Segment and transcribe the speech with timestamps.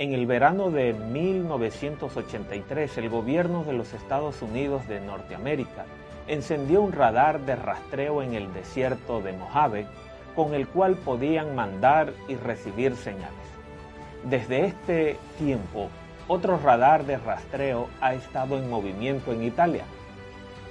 [0.00, 5.84] En el verano de 1983, el gobierno de los Estados Unidos de Norteamérica
[6.26, 9.86] encendió un radar de rastreo en el desierto de Mojave
[10.34, 13.28] con el cual podían mandar y recibir señales.
[14.24, 15.90] Desde este tiempo,
[16.28, 19.84] otro radar de rastreo ha estado en movimiento en Italia.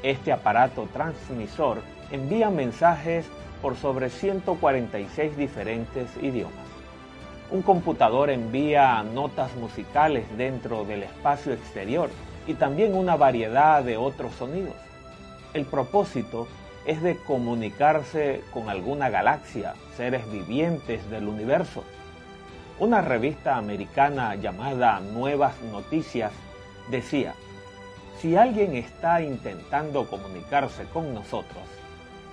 [0.02, 3.28] Este aparato transmisor envía mensajes
[3.62, 6.69] por sobre 146 diferentes idiomas.
[7.52, 12.12] Un computador envía notas musicales dentro del espacio exterior
[12.46, 14.76] y también una variedad de otros sonidos.
[15.56, 16.48] El propósito
[16.86, 21.84] es de comunicarse con alguna galaxia, seres vivientes del universo.
[22.78, 26.32] Una revista americana llamada Nuevas Noticias
[26.92, 27.34] decía,
[28.20, 31.64] si alguien está intentando comunicarse con nosotros,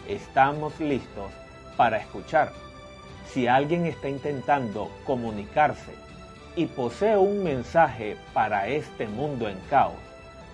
[0.09, 1.33] estamos listos
[1.77, 2.66] para escuchar.
[3.33, 5.93] Si alguien está intentando comunicarse
[6.55, 9.95] y posee un mensaje para este mundo en caos,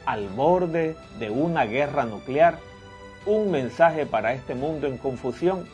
[0.04, 2.58] al borde de una guerra nuclear,
[3.24, 5.64] un mensaje para este mundo en confusión,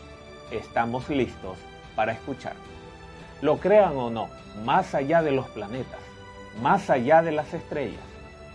[0.51, 1.57] estamos listos
[1.97, 2.55] para escuchar.
[3.41, 4.29] Lo crean o no,
[4.65, 6.01] más allá de los planetas,
[6.61, 8.03] más allá de las estrellas,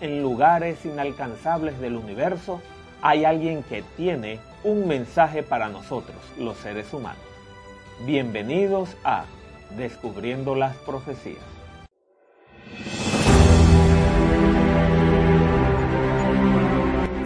[0.02, 2.62] en lugares inalcanzables del universo,
[3.02, 7.33] hay alguien que tiene un mensaje para nosotros, los seres humanos.
[8.06, 9.24] Bienvenidos a
[9.78, 11.38] Descubriendo las Profecías.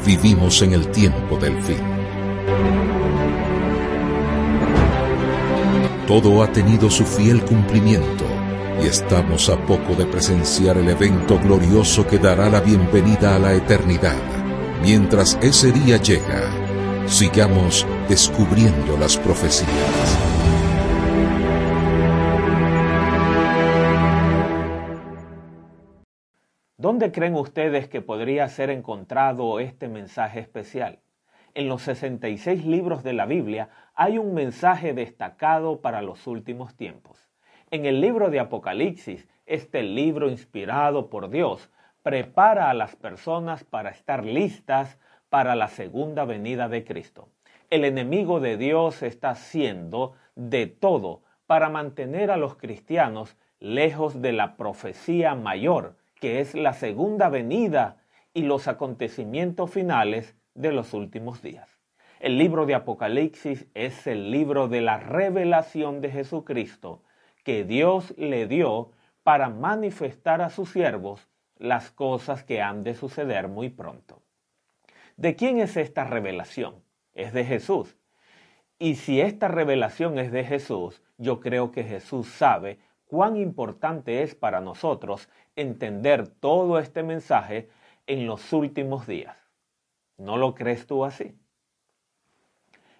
[0.05, 1.79] Vivimos en el tiempo del fin.
[6.05, 8.25] Todo ha tenido su fiel cumplimiento
[8.79, 13.55] y estamos a poco de presenciar el evento glorioso que dará la bienvenida a la
[13.55, 14.21] eternidad.
[14.83, 16.43] Mientras ese día llega,
[17.07, 20.26] sigamos descubriendo las profecías.
[26.97, 30.97] ¿Dónde creen ustedes que podría ser encontrado este mensaje especial?
[31.53, 37.29] En los 66 libros de la Biblia hay un mensaje destacado para los últimos tiempos.
[37.69, 41.69] En el libro de Apocalipsis, este libro inspirado por Dios
[42.01, 44.97] prepara a las personas para estar listas
[45.29, 47.29] para la segunda venida de Cristo.
[47.69, 54.31] El enemigo de Dios está haciendo de todo para mantener a los cristianos lejos de
[54.31, 57.97] la profecía mayor, que es la segunda venida
[58.33, 61.77] y los acontecimientos finales de los últimos días.
[62.19, 67.03] El libro de Apocalipsis es el libro de la revelación de Jesucristo
[67.43, 68.91] que Dios le dio
[69.23, 71.27] para manifestar a sus siervos
[71.57, 74.21] las cosas que han de suceder muy pronto.
[75.15, 76.83] ¿De quién es esta revelación?
[77.13, 77.97] Es de Jesús.
[78.79, 84.35] Y si esta revelación es de Jesús, yo creo que Jesús sabe cuán importante es
[84.35, 87.69] para nosotros entender todo este mensaje
[88.05, 89.35] en los últimos días.
[90.17, 91.37] ¿No lo crees tú así?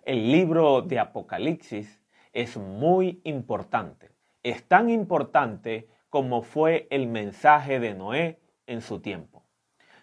[0.04, 2.02] El libro de Apocalipsis
[2.32, 4.12] es muy importante.
[4.44, 9.44] Es tan importante como fue el mensaje de Noé en su tiempo.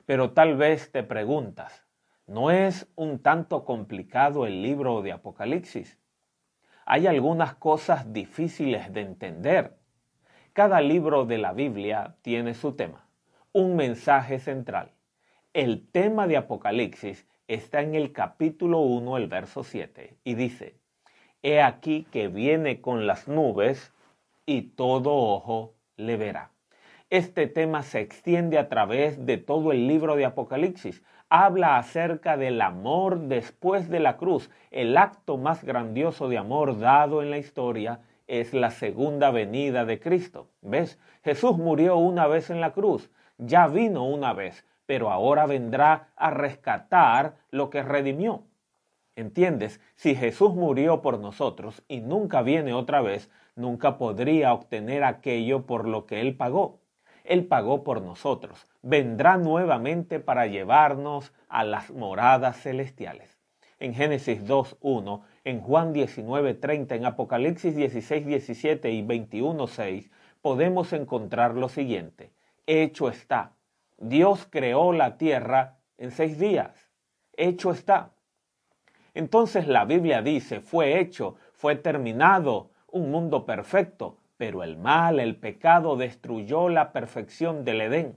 [0.05, 1.87] Pero tal vez te preguntas,
[2.27, 5.99] ¿no es un tanto complicado el libro de Apocalipsis?
[6.85, 9.79] Hay algunas cosas difíciles de entender.
[10.55, 13.09] Cada libro de la Biblia tiene su tema,
[13.53, 14.93] un mensaje central.
[15.53, 20.77] El tema de Apocalipsis está en el capítulo 1, el verso 7, y dice,
[21.43, 23.93] He aquí que viene con las nubes
[24.47, 26.53] y todo ojo le verá.
[27.11, 31.03] Este tema se extiende a través de todo el libro de Apocalipsis.
[31.31, 34.51] Habla acerca del amor después de la cruz.
[34.71, 40.01] El acto más grandioso de amor dado en la historia es la segunda venida de
[40.01, 40.49] Cristo.
[40.63, 40.99] ¿Ves?
[41.23, 46.31] Jesús murió una vez en la cruz, ya vino una vez, pero ahora vendrá a
[46.31, 48.45] rescatar lo que redimió.
[49.17, 49.81] ¿Entiendes?
[49.95, 55.87] Si Jesús murió por nosotros y nunca viene otra vez, nunca podría obtener aquello por
[55.87, 56.81] lo que Él pagó.
[57.23, 58.67] Él pagó por nosotros.
[58.83, 63.34] Vendrá nuevamente para llevarnos a las moradas celestiales.
[63.85, 70.11] En Génesis 2.1, en Juan 19.30, en Apocalipsis 16.17 y 21.6,
[70.41, 72.33] podemos encontrar lo siguiente.
[72.67, 73.53] Hecho está.
[73.99, 76.91] Dios creó la tierra en seis días.
[77.37, 78.13] Hecho está.
[79.13, 85.37] Entonces la Biblia dice, fue hecho, fue terminado, un mundo perfecto, pero el mal, el
[85.37, 88.17] pecado destruyó la perfección del Edén.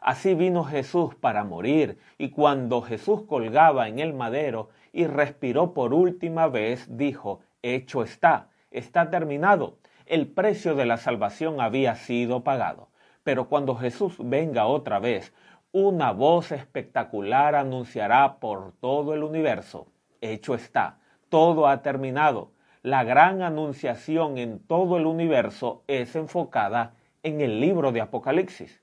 [0.00, 5.94] Así vino Jesús para morir, y cuando Jesús colgaba en el madero y respiró por
[5.94, 9.78] última vez, dijo, hecho está, está terminado.
[10.06, 12.88] El precio de la salvación había sido pagado.
[13.24, 15.34] Pero cuando Jesús venga otra vez,
[15.72, 19.86] una voz espectacular anunciará por todo el universo,
[20.22, 20.98] hecho está,
[21.28, 22.52] todo ha terminado.
[22.82, 28.82] La gran anunciación en todo el universo es enfocada en el libro de Apocalipsis.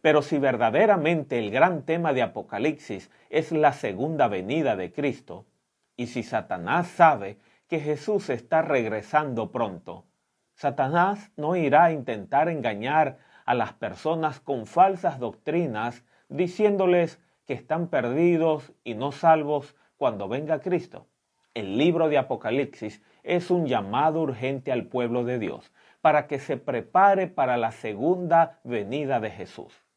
[0.00, 5.46] Pero si verdaderamente el gran tema de Apocalipsis es la segunda venida de Cristo,
[5.96, 10.04] y si Satanás sabe que Jesús está regresando pronto,
[10.54, 17.88] Satanás no irá a intentar engañar a las personas con falsas doctrinas diciéndoles que están
[17.88, 21.06] perdidos y no salvos cuando venga Cristo.
[21.54, 26.56] El libro de Apocalipsis es un llamado urgente al pueblo de Dios para que se
[26.56, 29.87] prepare para la segunda venida de Jesús.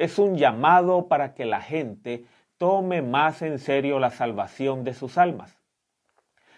[0.00, 2.24] Es un llamado para que la gente
[2.56, 5.58] tome más en serio la salvación de sus almas.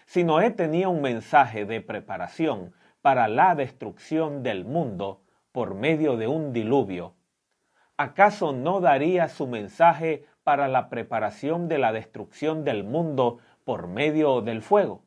[0.05, 6.25] Si Noé tenía un mensaje de preparación para la destrucción del mundo por medio de
[6.27, 7.15] un diluvio,
[7.97, 14.39] ¿acaso no daría su mensaje para la preparación de la destrucción del mundo por medio
[14.39, 15.03] del fuego?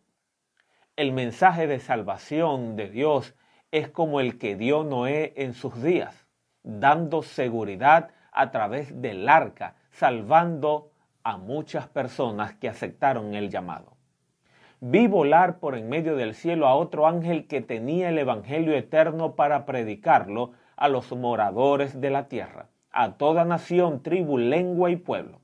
[0.95, 3.35] El mensaje de salvación de Dios
[3.71, 6.27] es como el que dio Noé en sus días,
[6.63, 10.93] dando seguridad a través del arca, salvando
[11.25, 13.97] a muchas personas que aceptaron el llamado.
[14.81, 19.35] Vi volar por en medio del cielo a otro ángel que tenía el Evangelio eterno
[19.35, 25.41] para predicarlo a los moradores de la tierra, a toda nación, tribu, lengua y pueblo.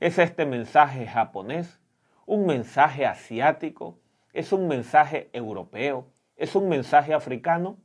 [0.00, 1.80] ¿Es este mensaje japonés?
[2.26, 4.00] ¿Un mensaje asiático?
[4.32, 6.08] ¿Es un mensaje europeo?
[6.36, 7.78] ¿Es un mensaje africano?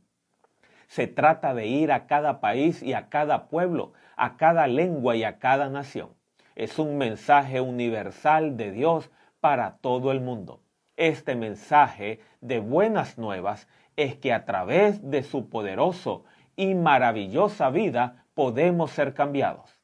[0.91, 5.23] Se trata de ir a cada país y a cada pueblo, a cada lengua y
[5.23, 6.09] a cada nación.
[6.53, 9.09] Es un mensaje universal de Dios
[9.39, 10.59] para todo el mundo.
[10.97, 16.25] Este mensaje de buenas nuevas es que a través de su poderoso
[16.57, 19.79] y maravillosa vida podemos ser cambiados.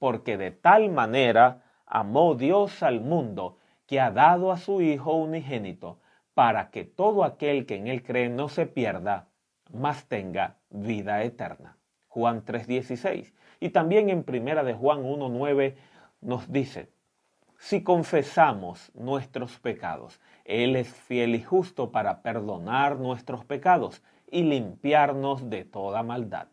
[0.00, 6.00] Porque de tal manera amó Dios al mundo que ha dado a su Hijo unigénito
[6.34, 9.27] para que todo aquel que en él cree no se pierda,
[9.72, 11.76] más tenga vida eterna.
[12.08, 13.32] Juan 3:16.
[13.60, 15.76] Y también en Primera de Juan 1:9
[16.20, 16.90] nos dice,
[17.58, 25.50] si confesamos nuestros pecados, Él es fiel y justo para perdonar nuestros pecados y limpiarnos
[25.50, 26.48] de toda maldad.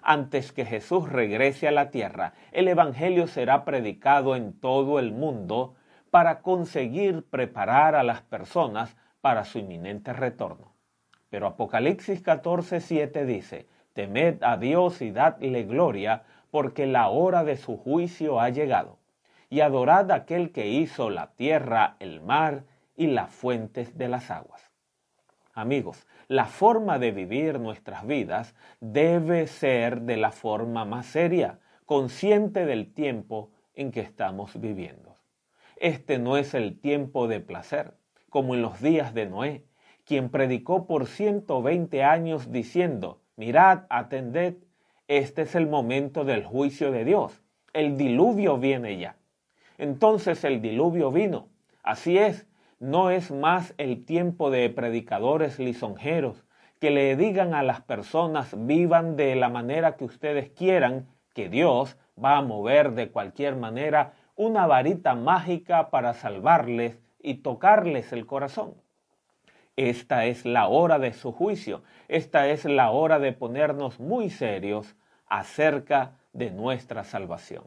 [0.00, 5.74] Antes que Jesús regrese a la tierra, el Evangelio será predicado en todo el mundo
[6.10, 10.73] para conseguir preparar a las personas para su inminente retorno.
[11.34, 16.22] Pero Apocalipsis 14:7 dice, Temed a Dios y dadle gloria,
[16.52, 18.98] porque la hora de su juicio ha llegado.
[19.50, 22.62] Y adorad a aquel que hizo la tierra, el mar
[22.96, 24.70] y las fuentes de las aguas.
[25.54, 32.64] Amigos, la forma de vivir nuestras vidas debe ser de la forma más seria, consciente
[32.64, 35.16] del tiempo en que estamos viviendo.
[35.78, 37.94] Este no es el tiempo de placer,
[38.30, 39.64] como en los días de Noé,
[40.04, 44.54] quien predicó por 120 años diciendo, mirad, atended,
[45.08, 47.42] este es el momento del juicio de Dios.
[47.72, 49.16] El diluvio viene ya.
[49.78, 51.48] Entonces el diluvio vino.
[51.82, 52.46] Así es,
[52.78, 56.44] no es más el tiempo de predicadores lisonjeros
[56.80, 61.96] que le digan a las personas vivan de la manera que ustedes quieran, que Dios
[62.22, 68.74] va a mover de cualquier manera una varita mágica para salvarles y tocarles el corazón.
[69.76, 74.94] Esta es la hora de su juicio, esta es la hora de ponernos muy serios
[75.26, 77.64] acerca de nuestra salvación.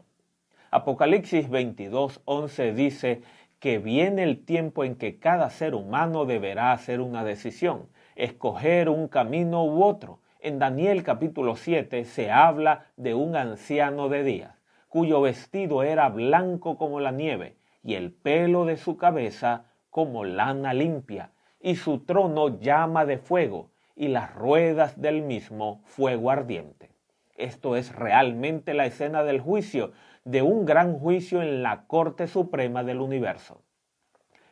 [0.71, 3.21] Apocalipsis 22, 11 dice
[3.59, 9.09] que viene el tiempo en que cada ser humano deberá hacer una decisión, escoger un
[9.09, 10.21] camino u otro.
[10.39, 14.55] En Daniel capítulo 7 se habla de un anciano de días,
[14.87, 20.73] cuyo vestido era blanco como la nieve y el pelo de su cabeza como lana
[20.73, 26.91] limpia y su trono llama de fuego, y las ruedas del mismo fuego ardiente.
[27.35, 29.91] Esto es realmente la escena del juicio,
[30.23, 33.61] de un gran juicio en la Corte Suprema del Universo.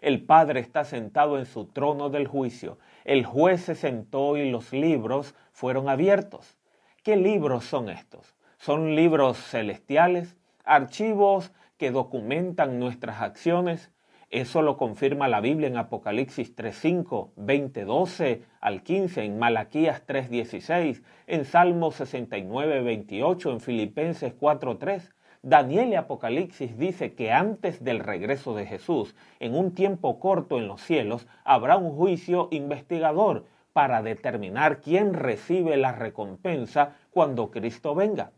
[0.01, 4.71] El Padre está sentado en su trono del juicio, el juez se sentó y los
[4.71, 6.57] libros fueron abiertos.
[7.03, 8.35] ¿Qué libros son estos?
[8.57, 10.37] ¿Son libros celestiales?
[10.63, 13.91] ¿Archivos que documentan nuestras acciones?
[14.35, 21.45] Eso lo confirma la Biblia en Apocalipsis 3.5, 20.12 al 15, en Malaquías 3.16, en
[21.45, 25.13] Salmos 69, 28, en Filipenses 4.3.
[25.41, 30.67] Daniel y Apocalipsis dice que antes del regreso de Jesús, en un tiempo corto en
[30.67, 38.33] los cielos, habrá un juicio investigador para determinar quién recibe la recompensa cuando Cristo venga.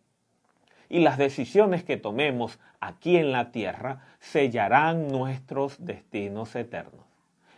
[0.89, 7.05] Y las decisiones que tomemos aquí en la tierra sellarán nuestros destinos eternos.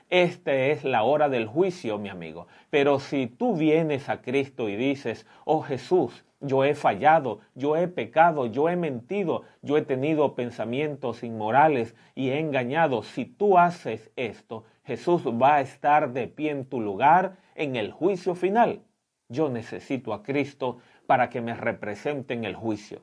[0.09, 2.48] Esta es la hora del juicio, mi amigo.
[2.71, 7.88] Pero si tú vienes a Cristo y dices, oh Jesús, yo he fallado, yo he
[7.88, 13.03] pecado, yo he mentido, yo he tenido pensamientos inmorales y he engañado.
[13.03, 17.91] Si tú haces esto, Jesús va a estar de pie en tu lugar en el
[17.91, 18.81] juicio final.
[19.27, 23.01] Yo necesito a Cristo para que me represente en el juicio.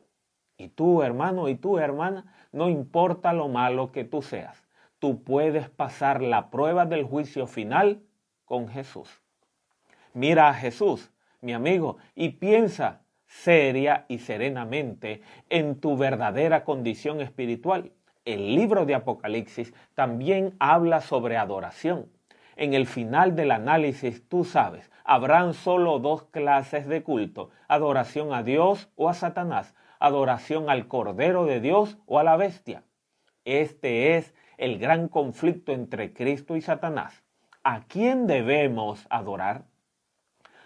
[0.59, 4.67] Y tú, hermano, y tú, hermana, no importa lo malo que tú seas,
[4.99, 8.03] tú puedes pasar la prueba del juicio final
[8.45, 9.21] con Jesús.
[10.15, 11.11] Mira a Jesús,
[11.43, 17.93] mi amigo, y piensa seria y serenamente en tu verdadera condición espiritual.
[18.25, 22.07] El libro de Apocalipsis también habla sobre adoración.
[22.57, 28.43] En el final del análisis, tú sabes, habrán solo dos clases de culto, adoración a
[28.43, 32.83] Dios o a Satanás, adoración al Cordero de Dios o a la bestia.
[33.45, 37.23] Este es el gran conflicto entre Cristo y Satanás.
[37.63, 39.65] ¿A quién debemos adorar?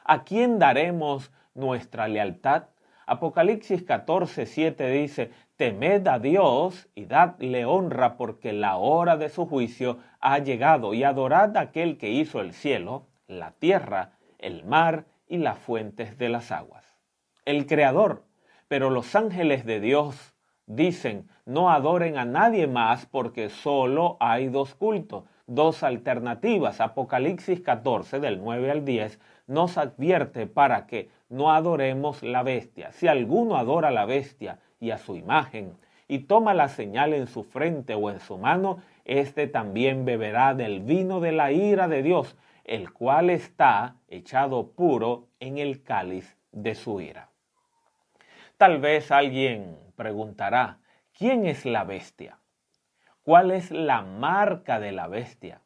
[0.04, 2.64] ¿A quién daremos nuestra lealtad.
[3.06, 9.46] Apocalipsis 14, 7 dice, temed a Dios y dadle honra porque la hora de su
[9.46, 15.06] juicio ha llegado y adorad a aquel que hizo el cielo, la tierra, el mar
[15.28, 16.84] y las fuentes de las aguas.
[17.44, 18.24] El Creador.
[18.70, 20.32] Pero los ángeles de Dios
[20.66, 26.80] dicen, no adoren a nadie más porque solo hay dos cultos, dos alternativas.
[26.80, 32.92] Apocalipsis 14 del 9 al 10 nos advierte para que no adoremos la bestia.
[32.92, 37.26] Si alguno adora a la bestia y a su imagen, y toma la señal en
[37.26, 42.04] su frente o en su mano, éste también beberá del vino de la ira de
[42.04, 47.29] Dios, el cual está echado puro en el cáliz de su ira.
[48.60, 50.80] Tal vez alguien preguntará,
[51.16, 52.40] ¿quién es la bestia?
[53.22, 55.62] ¿Cuál es la marca de la bestia?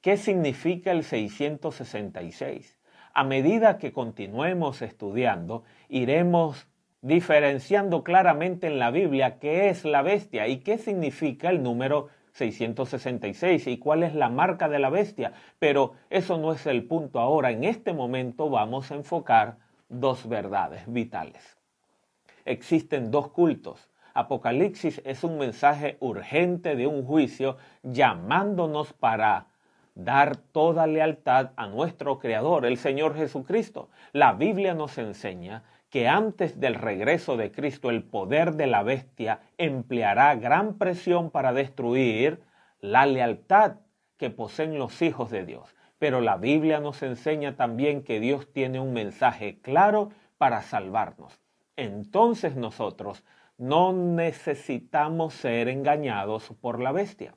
[0.00, 2.80] ¿Qué significa el 666?
[3.16, 6.66] a medida que continuemos estudiando, iremos
[7.02, 13.68] diferenciando claramente en la Biblia qué es la bestia y qué significa el número 666
[13.68, 15.34] y cuál es la marca de la bestia.
[15.60, 17.52] Pero eso no es el punto ahora.
[17.52, 21.63] En este momento vamos a enfocar dos verdades vitales.
[22.44, 23.88] Existen dos cultos.
[24.12, 29.48] Apocalipsis es un mensaje urgente de un juicio llamándonos para
[29.94, 33.88] dar toda lealtad a nuestro Creador, el Señor Jesucristo.
[34.12, 39.40] La Biblia nos enseña que antes del regreso de Cristo el poder de la bestia
[39.58, 42.42] empleará gran presión para destruir
[42.80, 43.76] la lealtad
[44.16, 45.74] que poseen los hijos de Dios.
[45.98, 51.43] Pero la Biblia nos enseña también que Dios tiene un mensaje claro para salvarnos.
[51.76, 53.24] Entonces nosotros
[53.58, 57.34] no necesitamos ser engañados por la bestia.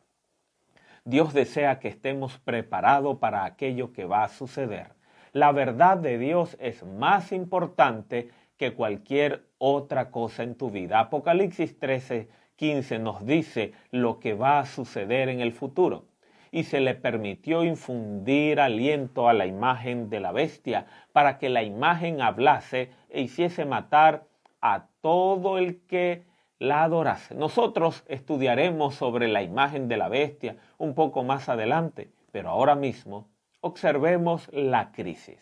[1.05, 4.93] Dios desea que estemos preparados para aquello que va a suceder.
[5.31, 10.99] La verdad de Dios es más importante que cualquier otra cosa en tu vida.
[10.99, 16.05] Apocalipsis 13, 15 nos dice lo que va a suceder en el futuro.
[16.51, 21.63] Y se le permitió infundir aliento a la imagen de la bestia para que la
[21.63, 24.26] imagen hablase e hiciese matar
[24.61, 26.25] a todo el que
[26.59, 27.35] la adorase.
[27.35, 33.29] Nosotros estudiaremos sobre la imagen de la bestia un poco más adelante, pero ahora mismo
[33.61, 35.39] observemos la crisis.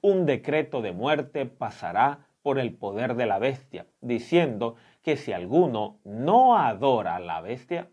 [0.00, 5.98] Un decreto de muerte pasará por el poder de la bestia, diciendo que si alguno
[6.04, 7.90] no adora a la bestia,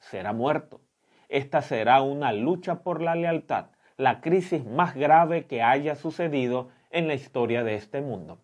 [0.00, 0.80] será muerto.
[1.28, 3.66] Esta será una lucha por la lealtad,
[3.96, 8.38] la crisis más grave que haya sucedido en la historia de este mundo.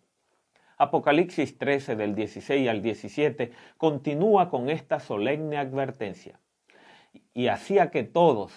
[0.78, 6.38] Apocalipsis 13 del 16 al 17 continúa con esta solemne advertencia.
[7.34, 8.52] Y hacía que todos,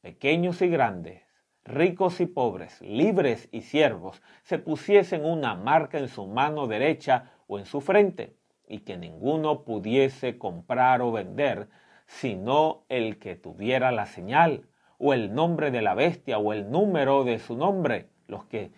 [0.00, 1.22] pequeños y grandes,
[1.64, 7.58] ricos y pobres, libres y siervos, se pusiesen una marca en su mano derecha o
[7.58, 8.34] en su frente,
[8.66, 11.68] y que ninguno pudiese comprar o vender,
[12.06, 17.24] sino el que tuviera la señal, o el nombre de la bestia, o el número
[17.24, 18.72] de su nombre, los que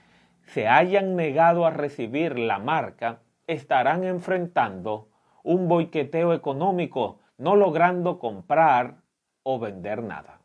[0.52, 5.08] se hayan negado a recibir la marca estarán enfrentando
[5.44, 8.96] un boiqueteo económico, no logrando comprar
[9.44, 10.40] o vender nada.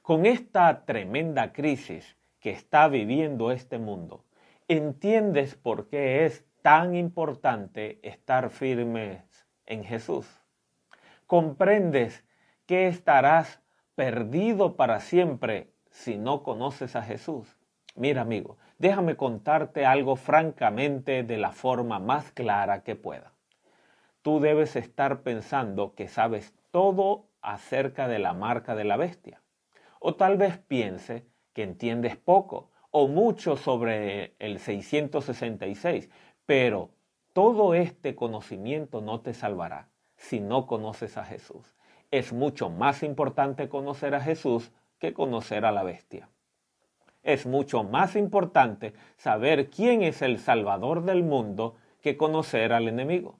[0.00, 4.24] Con esta tremenda crisis que está viviendo este mundo,
[4.66, 10.26] ¿entiendes por qué es tan importante estar firmes en Jesús?
[11.26, 12.24] ¿Comprendes
[12.64, 13.60] que estarás
[13.94, 17.58] perdido para siempre si no conoces a Jesús?
[17.94, 23.32] Mira amigo, déjame contarte algo francamente de la forma más clara que pueda.
[24.22, 29.40] Tú debes estar pensando que sabes todo acerca de la marca de la bestia.
[30.00, 36.10] O tal vez piense que entiendes poco o mucho sobre el 666,
[36.44, 36.90] pero
[37.32, 41.74] todo este conocimiento no te salvará si no conoces a Jesús.
[42.10, 46.28] Es mucho más importante conocer a Jesús que conocer a la bestia
[47.26, 53.38] es mucho más importante saber quién es el Salvador del mundo que conocer al enemigo.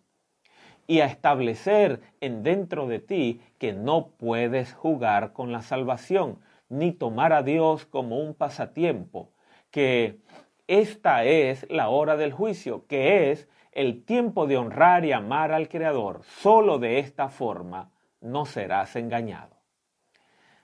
[0.88, 6.92] Y a establecer en dentro de ti que no puedes jugar con la salvación, ni
[6.92, 9.30] tomar a Dios como un pasatiempo,
[9.70, 10.18] que
[10.66, 15.68] esta es la hora del juicio, que es el tiempo de honrar y amar al
[15.68, 16.22] Creador.
[16.24, 17.90] Solo de esta forma
[18.20, 19.55] no serás engañado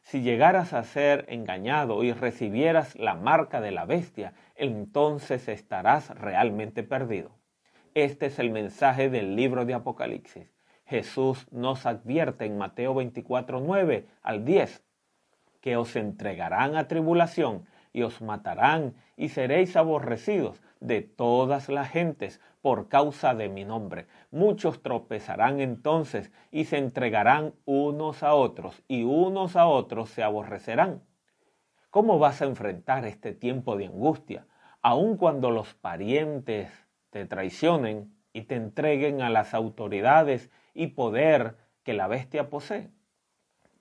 [0.02, 6.82] si llegaras a ser engañado y recibieras la marca de la bestia, entonces estarás realmente
[6.82, 7.38] perdido.
[7.94, 10.52] Este es el mensaje del libro de Apocalipsis.
[10.84, 14.82] Jesús nos advierte en Mateo 24, 9 al 10
[15.60, 22.40] que os entregarán a tribulación y os matarán y seréis aborrecidos de todas las gentes
[22.60, 24.06] por causa de mi nombre.
[24.30, 31.02] Muchos tropezarán entonces y se entregarán unos a otros y unos a otros se aborrecerán.
[31.90, 34.46] ¿Cómo vas a enfrentar este tiempo de angustia,
[34.80, 36.70] aun cuando los parientes
[37.10, 42.90] te traicionen y te entreguen a las autoridades y poder que la bestia posee?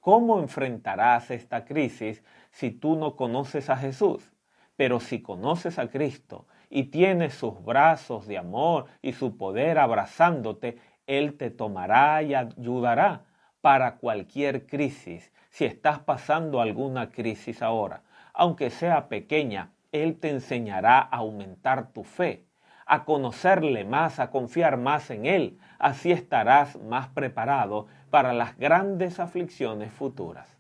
[0.02, 4.32] ¿Cómo enfrentarás esta crisis si tú no conoces a Jesús?
[4.76, 10.80] Pero si conoces a Cristo y tienes sus brazos de amor y su poder abrazándote,
[11.06, 13.26] Él te tomará y ayudará
[13.62, 15.32] para cualquier crisis.
[15.52, 18.02] Si estás pasando alguna crisis ahora,
[18.34, 22.48] aunque sea pequeña, Él te enseñará a aumentar tu fe,
[22.88, 25.60] a conocerle más, a confiar más en Él.
[25.78, 30.60] Así estarás más preparado para las grandes aflicciones futuras.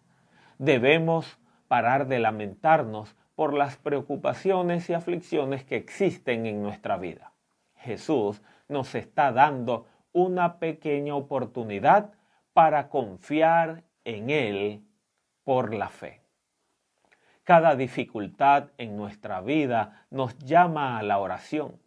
[0.58, 1.38] Debemos
[1.68, 7.34] parar de lamentarnos por las preocupaciones y aflicciones que existen en nuestra vida.
[7.76, 12.14] Jesús nos está dando una pequeña oportunidad
[12.54, 14.84] para confiar en Él
[15.44, 16.22] por la fe.
[17.44, 21.81] Cada dificultad en nuestra vida nos llama a la oración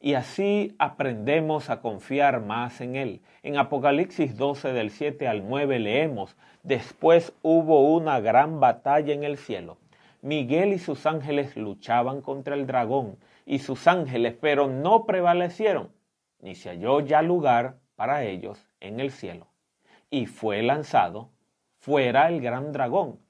[0.00, 3.20] y así aprendemos a confiar más en Él.
[3.42, 9.38] En Apocalipsis 12 del 7 al 9 leemos, después hubo una gran batalla en el
[9.38, 9.78] cielo.
[10.22, 15.90] Miguel y sus ángeles luchaban contra el dragón y sus ángeles, pero no prevalecieron,
[16.40, 19.48] ni se halló ya lugar para ellos en el cielo.
[20.10, 21.30] Y fue lanzado
[21.78, 23.20] fuera el gran dragón,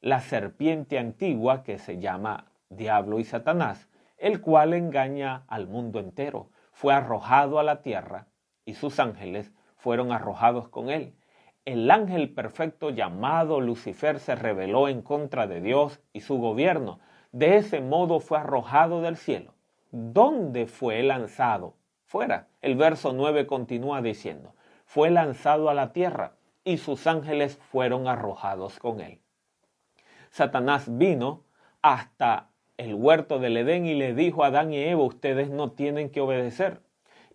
[0.00, 3.88] la serpiente antigua que se llama Diablo y Satanás,
[4.24, 6.48] el cual engaña al mundo entero.
[6.72, 8.28] Fue arrojado a la tierra
[8.64, 11.14] y sus ángeles fueron arrojados con él.
[11.66, 17.00] El ángel perfecto llamado Lucifer se rebeló en contra de Dios y su gobierno.
[17.32, 19.52] De ese modo fue arrojado del cielo.
[19.90, 21.76] ¿Dónde fue lanzado?
[22.06, 22.48] Fuera.
[22.62, 24.54] El verso 9 continúa diciendo,
[24.86, 26.32] fue lanzado a la tierra
[26.64, 29.20] y sus ángeles fueron arrojados con él.
[30.30, 31.44] Satanás vino
[31.82, 36.10] hasta el huerto del Edén y le dijo a Adán y Eva, ustedes no tienen
[36.10, 36.80] que obedecer.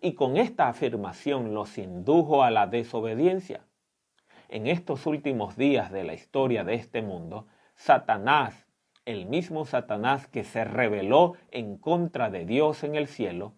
[0.02, 3.64] Y con esta afirmación los indujo a la desobediencia.
[4.48, 8.66] En estos últimos días de la historia de este mundo, Satanás,
[9.06, 13.54] el mismo Satanás que se rebeló en contra de Dios en el cielo,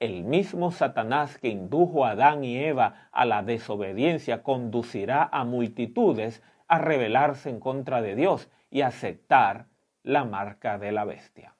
[0.00, 6.42] el mismo Satanás que indujo a Adán y Eva a la desobediencia, conducirá a multitudes
[6.66, 9.66] a rebelarse en contra de Dios y aceptar
[10.02, 11.54] la marca de la bestia.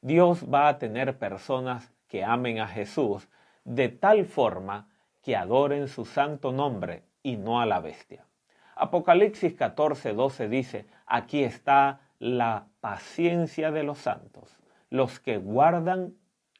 [0.00, 3.28] Dios va a tener personas que amen a Jesús
[3.64, 4.88] de tal forma
[5.22, 8.26] que adoren su santo nombre y no a la bestia.
[8.76, 14.58] Apocalipsis 14, 12 dice, aquí está la paciencia de los santos,
[14.90, 16.14] los que guardan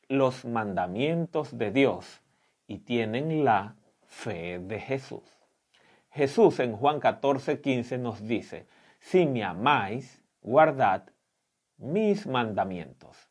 [0.09, 2.23] los mandamientos de Dios
[2.67, 5.23] y tienen la fe de Jesús.
[6.11, 8.67] Jesús en Juan 14, 15 nos dice,
[9.01, 11.05] si me amáis, guardad
[11.79, 13.31] mis mandamientos.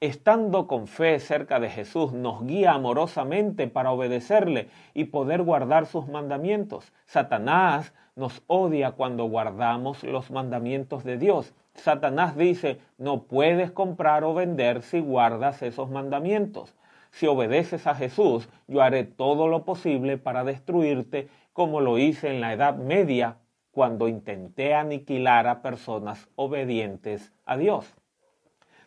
[0.00, 6.08] Estando con fe cerca de Jesús, nos guía amorosamente para obedecerle y poder guardar sus
[6.08, 6.92] mandamientos.
[7.04, 11.52] Satanás nos odia cuando guardamos los mandamientos de Dios.
[11.74, 16.74] Satanás dice, no puedes comprar o vender si guardas esos mandamientos.
[17.10, 22.40] Si obedeces a Jesús, yo haré todo lo posible para destruirte como lo hice en
[22.40, 23.36] la Edad Media
[23.74, 27.92] cuando intenté aniquilar a personas obedientes a Dios.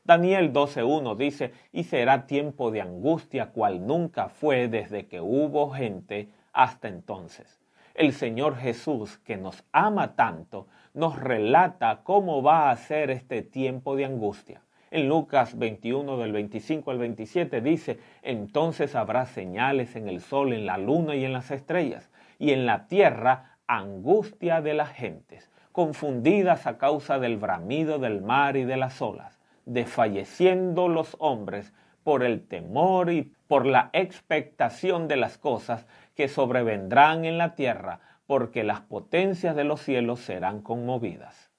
[0.06, 6.30] Daniel 12.1 dice, y será tiempo de angustia cual nunca fue desde que hubo gente
[6.54, 7.60] hasta entonces.
[7.93, 13.97] El Señor Jesús, que nos ama tanto, nos relata cómo va a ser este tiempo
[13.97, 14.62] de angustia.
[14.91, 20.65] En Lucas 21 del 25 al 27 dice, entonces habrá señales en el sol, en
[20.65, 26.65] la luna y en las estrellas, y en la tierra angustia de las gentes, confundidas
[26.65, 32.47] a causa del bramido del mar y de las olas, desfalleciendo los hombres por el
[32.47, 38.82] temor y por la expectación de las cosas que sobrevendrán en la tierra, porque las
[38.82, 41.51] potencias de los cielos serán conmovidas.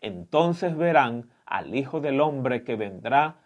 [0.00, 3.36] Entonces verán al Hijo del Hombre que vendrá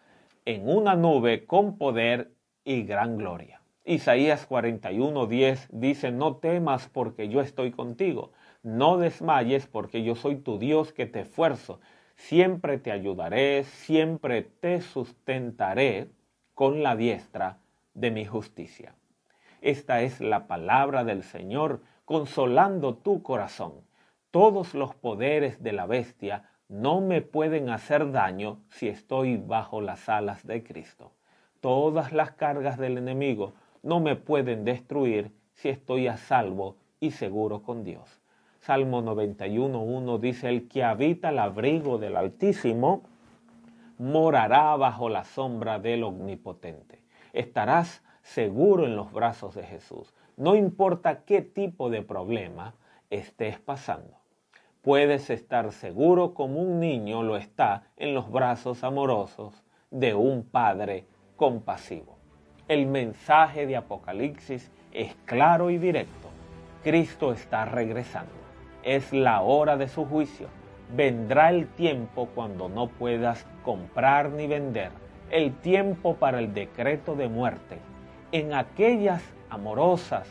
[0.44, 2.32] en una nube con poder
[2.64, 3.59] y gran gloria.
[3.90, 8.30] Isaías 41:10 dice, no temas porque yo estoy contigo,
[8.62, 11.80] no desmayes porque yo soy tu Dios que te esfuerzo,
[12.14, 16.08] siempre te ayudaré, siempre te sustentaré
[16.54, 17.58] con la diestra
[17.92, 18.94] de mi justicia.
[19.60, 23.72] Esta es la palabra del Señor consolando tu corazón.
[24.30, 30.08] Todos los poderes de la bestia no me pueden hacer daño si estoy bajo las
[30.08, 31.10] alas de Cristo.
[31.58, 37.62] Todas las cargas del enemigo no me pueden destruir si estoy a salvo y seguro
[37.62, 38.20] con Dios.
[38.60, 43.02] Salmo 91.1 dice, el que habita el abrigo del Altísimo
[43.98, 47.02] morará bajo la sombra del Omnipotente.
[47.32, 50.14] Estarás seguro en los brazos de Jesús.
[50.36, 52.74] No importa qué tipo de problema
[53.08, 54.20] estés pasando
[54.82, 61.06] puedes estar seguro como un niño lo está en los brazos amorosos de un padre
[61.36, 62.19] compasivo.
[62.70, 66.28] El mensaje de Apocalipsis es claro y directo.
[66.84, 68.30] Cristo está regresando.
[68.84, 70.46] Es la hora de su juicio.
[70.94, 74.92] Vendrá el tiempo cuando no puedas comprar ni vender.
[75.32, 77.78] El tiempo para el decreto de muerte.
[78.30, 80.28] En aquellas amorosas,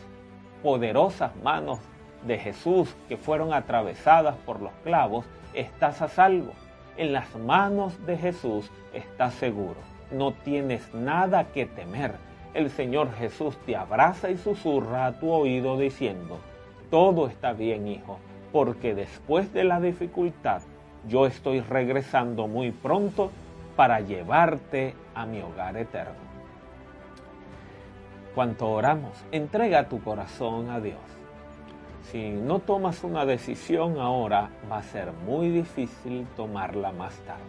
[0.62, 1.78] poderosas manos
[2.26, 6.52] de Jesús que fueron atravesadas por los clavos, estás a salvo.
[6.96, 9.76] En las manos de Jesús estás seguro.
[10.10, 12.29] No tienes nada que temer.
[12.54, 16.38] El Señor Jesús te abraza y susurra a tu oído diciendo,
[16.90, 18.18] todo está bien, hijo,
[18.52, 20.62] porque después de la dificultad,
[21.08, 23.30] yo estoy regresando muy pronto
[23.76, 26.30] para llevarte a mi hogar eterno.
[28.34, 30.98] Cuanto oramos, entrega tu corazón a Dios
[32.10, 37.42] si no tomas una decisión ahora, va a ser muy difícil tomarla más tarde.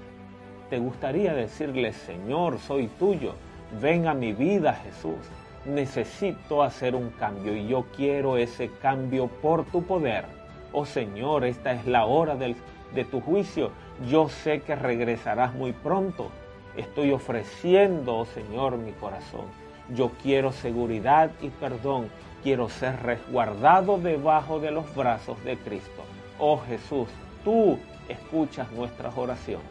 [0.70, 3.34] ¿Te gustaría decirle, Señor, soy tuyo,
[3.79, 5.17] ven a mi vida Jesús?
[5.65, 10.25] Necesito hacer un cambio y yo quiero ese cambio por tu poder.
[10.73, 13.71] Oh Señor, esta es la hora de tu juicio.
[14.10, 16.29] Yo sé que regresarás muy pronto.
[16.75, 19.45] Estoy ofreciendo, oh Señor, mi corazón.
[19.89, 22.10] Yo quiero seguridad y perdón
[22.43, 26.03] quiero ser resguardado debajo de los brazos de Cristo.
[26.39, 27.07] Oh Jesús,
[27.43, 27.77] tú
[28.10, 29.67] escuchas nuestras oraciones,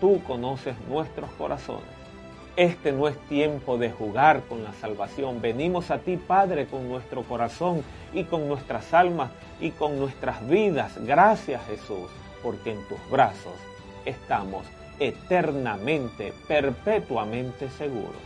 [0.00, 1.95] tú conoces nuestros corazones.
[2.56, 5.42] Este no es tiempo de jugar con la salvación.
[5.42, 10.92] Venimos a ti, Padre, con nuestro corazón y con nuestras almas y con nuestras vidas.
[11.04, 12.08] Gracias, Jesús,
[12.42, 13.52] porque en tus brazos
[14.06, 14.64] estamos
[14.98, 18.16] eternamente, perpetuamente seguros.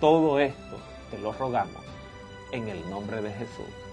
[0.00, 0.76] Todo esto
[1.10, 1.82] te lo rogamos
[2.52, 3.85] en el nombre de Jesús.